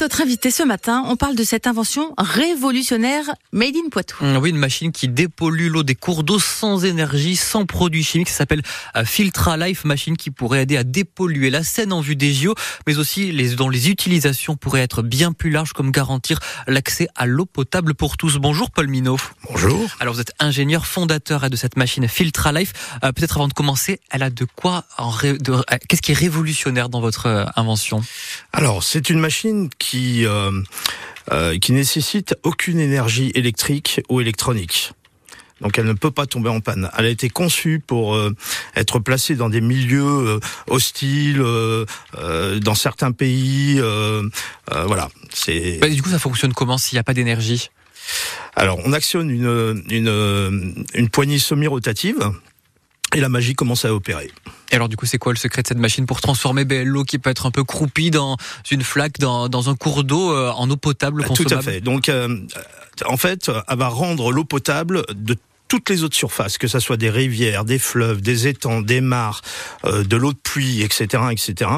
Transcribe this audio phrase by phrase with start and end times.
[0.00, 4.24] Avec notre invité ce matin, on parle de cette invention révolutionnaire Made in Poitou.
[4.24, 8.30] Mmh, oui, une machine qui dépollue l'eau des cours d'eau sans énergie, sans produits chimiques.
[8.30, 8.62] Ça s'appelle
[8.96, 12.54] euh, Filtra Life, machine qui pourrait aider à dépolluer la Seine en vue des JO,
[12.86, 17.26] mais aussi les, dont les utilisations pourraient être bien plus larges, comme garantir l'accès à
[17.26, 18.38] l'eau potable pour tous.
[18.38, 19.18] Bonjour Paul Minot.
[19.50, 19.86] Bonjour.
[20.00, 22.72] Alors vous êtes ingénieur fondateur de cette machine Filtra Life.
[23.04, 26.88] Euh, peut-être avant de commencer, elle a de quoi en de, Qu'est-ce qui est révolutionnaire
[26.88, 28.02] dans votre euh, invention?
[28.54, 30.50] Alors c'est une machine qui euh,
[31.32, 34.92] euh, qui nécessite aucune énergie électrique ou électronique.
[35.60, 36.90] Donc elle ne peut pas tomber en panne.
[36.96, 38.34] Elle a été conçue pour euh,
[38.76, 41.84] être placée dans des milieux euh, hostiles, euh,
[42.60, 43.80] dans certains pays.
[44.68, 45.08] voilà.
[45.32, 45.78] C'est.
[45.80, 47.70] Bah, du coup, ça fonctionne comment s'il n'y a pas d'énergie?
[48.56, 52.32] Alors, on actionne une une, une poignée semi-rotative
[53.14, 54.30] et la magie commence à opérer.
[54.70, 57.18] Et alors du coup, c'est quoi le secret de cette machine pour transformer l'eau qui
[57.18, 58.36] peut être un peu croupie dans
[58.70, 61.80] une flaque, dans, dans un cours d'eau, euh, en eau potable consommable Tout à fait.
[61.80, 62.36] Donc, euh,
[63.06, 65.36] en fait, elle va rendre l'eau potable de
[65.68, 69.42] toutes les autres surfaces, que ce soit des rivières, des fleuves, des étangs, des mares,
[69.84, 71.70] euh, de l'eau de pluie, etc., etc.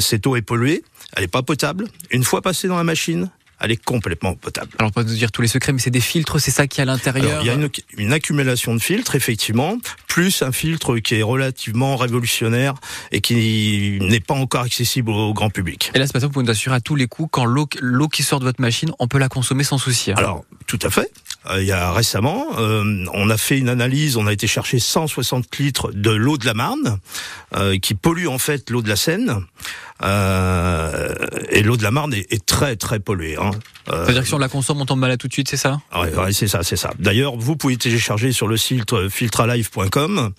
[0.00, 0.82] cette eau est polluée,
[1.14, 1.86] elle n'est pas potable.
[2.10, 3.30] Une fois passée dans la machine,
[3.60, 4.70] elle est complètement potable.
[4.78, 6.82] Alors, pas nous dire tous les secrets, mais c'est des filtres, c'est ça qui est
[6.82, 7.54] à l'intérieur Il y a
[7.98, 12.74] une, accumulation de filtres, effectivement, plus un filtre qui est relativement révolutionnaire
[13.12, 15.90] et qui n'est pas encore accessible au grand public.
[15.94, 18.22] Et là, ce matin, vous pouvez nous assurer à tous les coups, quand l'eau qui
[18.22, 20.10] sort de votre machine, on peut la consommer sans souci.
[20.10, 20.16] Hein.
[20.16, 21.10] Alors, tout à fait.
[21.46, 24.78] Euh, il y a récemment, euh, on a fait une analyse, on a été chercher
[24.78, 26.98] 160 litres de l'eau de la Marne,
[27.56, 29.40] euh, qui pollue en fait l'eau de la Seine.
[30.02, 31.14] Euh,
[31.50, 33.36] et l'eau de la Marne est, est très très polluée.
[33.36, 33.50] Hein.
[33.88, 35.80] Euh, C'est-à-dire que si on la consomme, on tombe malade tout de suite, c'est ça?
[35.94, 36.92] Oui, ouais, c'est ça, c'est ça.
[36.98, 40.32] D'ailleurs, vous pouvez télécharger sur le site filtralive.com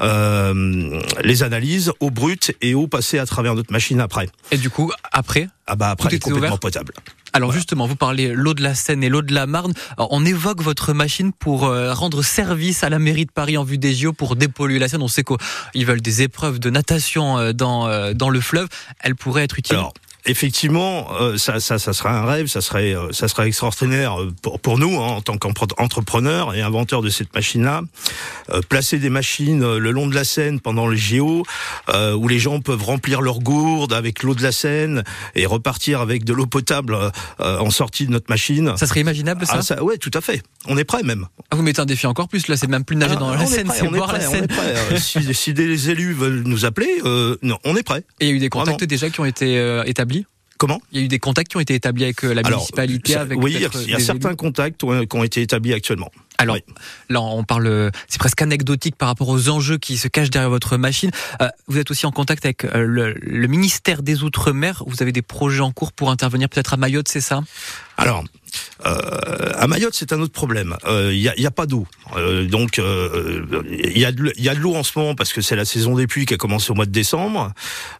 [0.00, 4.28] euh, les analyses eau brute et eau passée à travers notre machine après.
[4.50, 5.48] Et du coup, après?
[5.66, 6.94] Ah bah après, elle est complètement potable.
[7.34, 9.74] Alors justement, vous parlez l'eau de la Seine et l'eau de la Marne.
[9.98, 13.76] on évoque votre machine pour euh, rendre service à la mairie de Paris en vue
[13.76, 15.02] des JO pour dépolluer la Seine.
[15.02, 18.68] On sait qu'ils veulent des épreuves de natation euh, dans euh, dans le fleuve.
[19.00, 19.78] Elle pourrait être utile
[20.26, 24.32] effectivement, euh, ça, ça, ça serait un rêve, ça serait, euh, ça serait extraordinaire euh,
[24.42, 27.82] pour, pour nous hein, en tant qu'entrepreneurs et inventeurs de cette machine-là.
[28.68, 31.44] placer des machines le long de la Seine pendant les JO,
[32.16, 36.24] où les gens peuvent remplir leurs gourdes avec l'eau de la Seine et repartir avec
[36.24, 36.96] de l'eau potable
[37.38, 38.74] en sortie de notre machine.
[38.76, 40.42] Ça serait imaginable ça, ah, ça Ouais, tout à fait.
[40.66, 41.26] On est prêt même.
[41.50, 42.48] Ah, vous mettez un défi encore plus.
[42.48, 44.46] Là, c'est même plus nager ah, dans la Seine, c'est boire la Seine.
[44.96, 46.88] si, si, des élus veulent nous appeler,
[47.42, 48.04] non, on est prêt.
[48.20, 50.17] Et il y a eu des contacts déjà qui ont été établis
[50.58, 53.14] Comment Il y a eu des contacts qui ont été établis avec euh, la municipalité
[53.14, 56.10] avec Oui, il y a, certains contacts qui ont été établis actuellement.
[56.36, 56.56] Alors
[57.08, 60.76] là, on parle, c'est presque anecdotique par rapport aux enjeux qui se cachent derrière votre
[60.76, 61.10] machine.
[61.40, 64.84] Euh, vous êtes aussi en contact avec euh, le, le, ministère des Outre-mer.
[64.86, 67.42] Vous avez des projets en cours pour intervenir peut-être à Mayotte, c'est ça?
[67.98, 68.24] Alors,
[68.86, 70.76] euh, à Mayotte, c'est un autre problème.
[70.84, 71.86] Il euh, n'y a, y a, pas d'eau,
[72.16, 73.42] euh, donc il euh,
[73.96, 76.34] y a de, l'eau en ce moment parce que c'est la saison des pluies qui
[76.34, 77.52] a commencé au mois de décembre.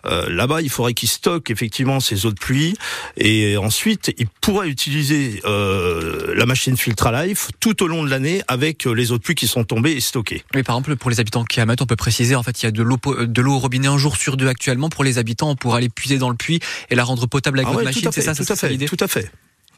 [0.04, 2.75] Là-bas, il faudrait qu'ils stockent effectivement ces eaux de pluie
[3.16, 8.84] et ensuite ils pourraient utiliser la machine Filtra Life tout au long de l'année avec
[8.84, 10.44] les eaux de pluie qui sont tombées et stockées.
[10.54, 12.69] Mais par exemple, pour les habitants qui Mayotte, on peut préciser en fait il y
[12.69, 14.88] a de l'eau de l'eau au robinet un jour sur deux actuellement.
[14.88, 16.60] Pour les habitants, on pourra aller puiser dans le puits
[16.91, 18.09] et la rendre potable avec ah votre machine.
[18.12, 19.30] C'est ça, tout à fait, tout à fait.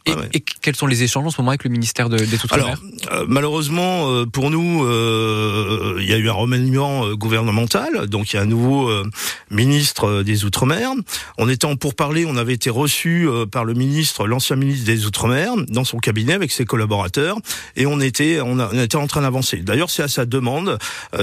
[0.07, 2.81] Et, et, quels sont les échanges en ce moment avec le ministère de, des Outre-mer
[3.13, 8.07] euh, Malheureusement, euh, pour nous, euh, il y a eu un remaniement gouvernemental.
[8.07, 8.91] Donc, il y a un nouveau
[9.51, 10.91] ministre des Outre-mer.
[11.39, 15.53] On était en pourparlers, on avait été reçu par le ministre, l'ancien ministre des Outre-mer,
[15.69, 17.37] dans son cabinet avec ses collaborateurs,
[17.77, 19.59] et on était, on, a, on était en train d'avancer.
[19.59, 20.79] D'ailleurs, c'est à sa demande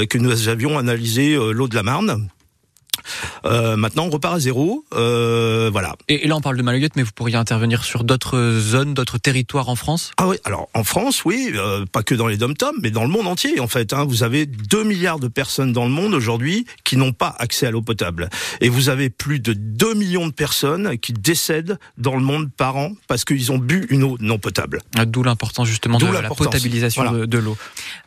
[0.09, 2.37] que nous avions analysé l'eau de la Marne euh,
[3.44, 4.85] maintenant, on repart à zéro.
[4.94, 5.95] Euh, voilà.
[6.07, 9.69] Et, là, on parle de Mayotte, mais vous pourriez intervenir sur d'autres zones, d'autres territoires
[9.69, 10.12] en France?
[10.18, 13.09] Ah oui, alors en France, oui, euh, pas que dans les dom mais dans le
[13.09, 13.94] monde entier, en fait.
[13.94, 14.06] Hein.
[14.06, 17.72] Vous avez 2 milliards de personnes dans le monde aujourd'hui qui n'ont pas accès à
[17.72, 18.29] l'eau potable.
[18.62, 22.78] Et vous avez plus de 2 millions de personnes qui décèdent dans le monde par
[22.78, 24.82] an parce qu'ils ont bu une eau non potable.
[24.97, 27.58] Ah, d'où l'importance justement de la potabilisation de, l'eau.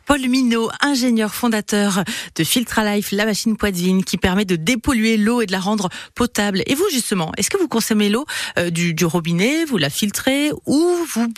[0.05, 2.03] Paul Minot, ingénieur fondateur
[2.35, 4.55] de Filtra Life, la machine Poitvine qui permet de
[4.91, 6.63] dépolluer l'eau et de la rendre potable.
[6.65, 8.25] Et vous justement, est-ce que vous consommez l'eau
[8.57, 11.33] euh, du, du, robinet, vous la filtrez ou vous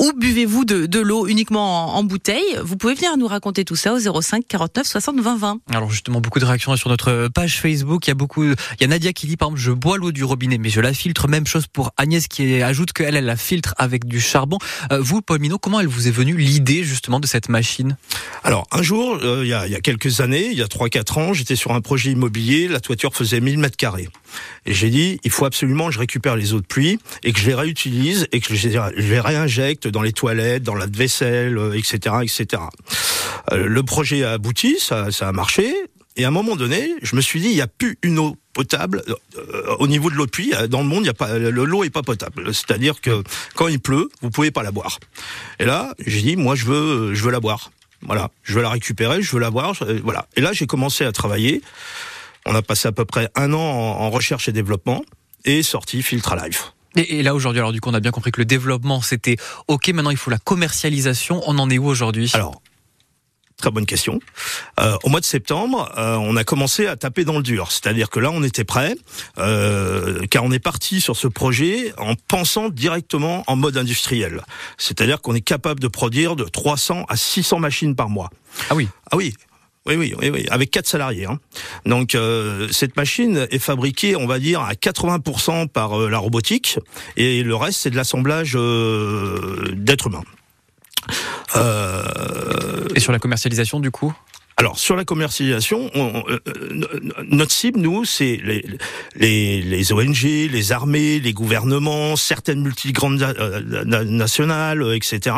[0.00, 2.58] ou buvez-vous de, de l'eau uniquement en, bouteille?
[2.62, 5.60] Vous pouvez venir nous raconter tout ça au 05 49 60 20 20.
[5.72, 8.06] Alors justement, beaucoup de réactions sur notre page Facebook.
[8.06, 10.12] Il y a beaucoup, il y a Nadia qui dit par exemple, je bois l'eau
[10.12, 11.28] du robinet, mais je la filtre.
[11.28, 14.58] Même chose pour Agnès qui ajoute qu'elle elle la filtre avec du charbon.
[14.92, 17.96] Euh, vous, Paul Minot, comment elle vous est venue l'idée justement de cette machine?
[18.44, 20.66] Alors un jour, euh, il, y a, il y a quelques années, il y a
[20.66, 24.08] 3-4 ans, j'étais sur un projet immobilier, la toiture toiture faisait 1000 mètres carrés.
[24.66, 27.38] Et j'ai dit, il faut absolument que je récupère les eaux de pluie et que
[27.38, 32.16] je les réutilise et que je les réinjecte dans les toilettes, dans la vaisselle, etc.,
[32.22, 32.62] etc.
[33.52, 35.74] Le projet a abouti, ça, ça a marché.
[36.16, 38.36] Et à un moment donné, je me suis dit, il n'y a plus une eau
[38.52, 39.04] potable
[39.36, 40.52] euh, au niveau de l'eau de pluie.
[40.68, 42.52] Dans le monde, il y a pas l'eau est pas potable.
[42.52, 43.22] C'est-à-dire que
[43.54, 44.98] quand il pleut, vous pouvez pas la boire.
[45.60, 47.70] Et là, j'ai dit, moi, je veux, je veux la boire.
[48.02, 49.74] Voilà, je veux la récupérer, je veux la boire.
[50.02, 50.26] Voilà.
[50.34, 51.62] Et là, j'ai commencé à travailler.
[52.46, 55.02] On a passé à peu près un an en, recherche et développement
[55.44, 56.72] et sorti Filtra Life.
[56.96, 59.36] Et, là aujourd'hui, alors du coup, on a bien compris que le développement c'était
[59.68, 59.88] ok.
[59.88, 61.42] Maintenant, il faut la commercialisation.
[61.46, 62.30] On en est où aujourd'hui?
[62.34, 62.60] Alors,
[63.58, 64.20] Très bonne question.
[64.78, 67.72] Euh, au mois de septembre, euh, on a commencé à taper dans le dur.
[67.72, 68.94] C'est-à-dire que là, on était prêt,
[69.38, 74.42] euh, car on est parti sur ce projet en pensant directement en mode industriel.
[74.76, 78.30] C'est-à-dire qu'on est capable de produire de 300 à 600 machines par mois.
[78.70, 78.88] Ah oui.
[79.10, 79.34] Ah oui.
[79.88, 81.24] Oui, oui, oui, oui, avec quatre salariés.
[81.24, 81.38] Hein.
[81.86, 86.78] Donc euh, cette machine est fabriquée, on va dire, à 80% par euh, la robotique,
[87.16, 90.24] et le reste c'est de l'assemblage euh, d'êtres humains.
[92.94, 94.14] Et sur la commercialisation, du coup?
[94.58, 96.38] Alors sur la commercialisation, euh,
[97.28, 98.64] notre cible, nous, c'est les,
[99.14, 105.36] les, les, ONG, les armées, les gouvernements, certaines multigrandes euh, nationales, etc.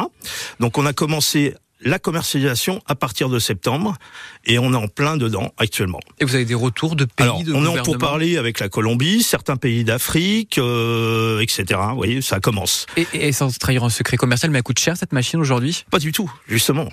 [0.58, 3.96] Donc on a commencé la commercialisation à partir de septembre
[4.44, 6.00] et on est en plein dedans actuellement.
[6.18, 8.68] Et vous avez des retours de pays Alors, de On est en parler avec la
[8.68, 11.80] Colombie, certains pays d'Afrique, euh, etc.
[11.90, 12.86] Vous voyez, ça commence.
[12.96, 15.84] Et, et, sans trahir un secret commercial, mais elle coûte cher cette machine aujourd'hui?
[15.90, 16.88] Pas du tout, justement.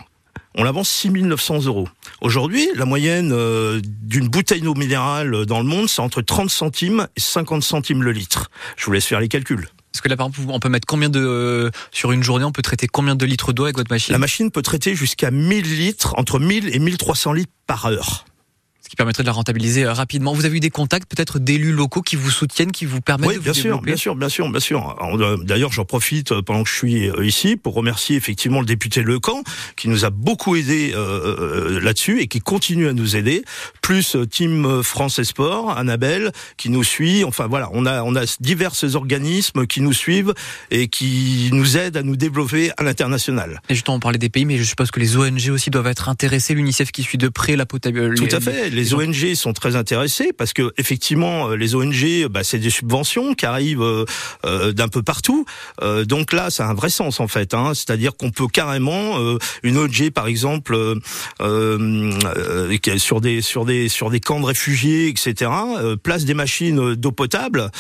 [0.56, 1.88] On la vend 6 900 euros.
[2.22, 7.08] Aujourd'hui, la moyenne euh, d'une bouteille d'eau minérale dans le monde, c'est entre 30 centimes
[7.16, 8.50] et 50 centimes le litre.
[8.76, 9.70] Je vous laisse faire les calculs.
[9.98, 12.52] Parce que là, par exemple, on peut mettre combien de euh, sur une journée, on
[12.52, 14.14] peut traiter combien de litres d'eau avec votre machine?
[14.14, 18.27] La machine peut traiter jusqu'à 1000 litres, entre 1000 et 1300 litres par heure
[18.88, 20.32] ce qui permettrait de la rentabiliser euh, rapidement.
[20.32, 23.36] Vous avez eu des contacts peut-être d'élus locaux qui vous soutiennent, qui vous permettent oui,
[23.36, 24.96] de bien vous sûr, bien sûr, bien sûr, bien sûr.
[25.02, 29.04] Euh, d'ailleurs, j'en profite euh, pendant que je suis ici pour remercier effectivement le député
[29.04, 29.44] Lecamp
[29.76, 33.44] qui nous a beaucoup aidé euh, là-dessus et qui continue à nous aider.
[33.82, 37.26] Plus Team France et Sport, Annabelle qui nous suit.
[37.26, 40.34] Enfin voilà, on a on a divers organismes qui nous suivent
[40.72, 43.62] et qui nous aident à nous développer à l'international.
[43.68, 46.08] Et justement, on parlait des pays, mais je suppose que les ONG aussi doivent être
[46.08, 46.54] intéressés.
[46.54, 48.28] L'UNICEF qui suit de près la potabilité.
[48.28, 52.44] Tout à fait les ONG sont très intéressés parce que effectivement, euh, les ONG, bah,
[52.44, 54.06] c'est des subventions qui arrivent euh,
[54.46, 55.46] euh, d'un peu partout.
[56.06, 57.54] donc là, ça a un vrai sens en fait.
[57.54, 57.74] Hein.
[57.74, 59.18] C'est-à-dire qu'on peut carrément
[59.64, 60.78] une ONG, par exemple,
[62.98, 65.52] sur des sur des sur des camps de réfugiés, etc.
[66.04, 67.72] place des machines d'eau potable.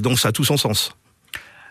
[0.00, 0.94] donc ça a tout son sens.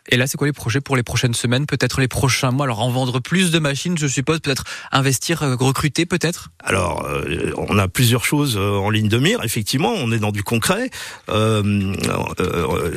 [0.10, 2.66] Et là, c'est quoi les projets pour les prochaines semaines, peut-être les prochains mois?
[2.66, 6.50] Alors, en vendre plus de machines, je suppose, peut-être investir, euh, recruter, peut-être?
[6.60, 9.40] Alors, euh, on a plusieurs choses euh, en ligne de mire.
[9.44, 10.90] Effectivement, on est dans du concret.
[11.30, 11.94] Euh,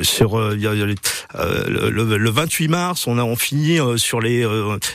[0.01, 4.45] sur le, 28 mars, on a on finit sur les.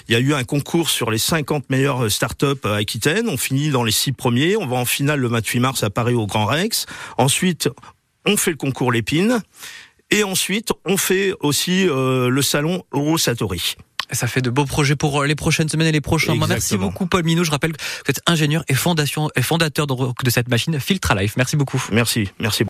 [0.08, 3.28] Il y a eu un concours sur les 50 meilleures startups à Aquitaine.
[3.28, 4.56] On finit dans les six premiers.
[4.56, 6.86] On va en finale le 28 mars à Paris au Grand Rex.
[7.16, 7.68] Ensuite,
[8.26, 9.42] on fait le concours Lépine.
[10.12, 13.76] Et ensuite, on fait aussi euh, le salon Eurosatori.
[14.10, 16.46] Ça fait de beaux projets pour euh, les prochaines semaines et les prochains mois.
[16.46, 17.44] Merci beaucoup, Paul Minot.
[17.44, 21.14] Je rappelle que vous êtes ingénieur et, fondation, et fondateur de, de cette machine Filtra
[21.14, 21.34] Life.
[21.38, 21.82] Merci beaucoup.
[21.90, 22.60] Merci, merci.